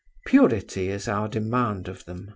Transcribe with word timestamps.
Purity 0.25 0.89
is 0.89 1.07
our 1.07 1.27
demand 1.27 1.87
of 1.87 2.05
them. 2.05 2.29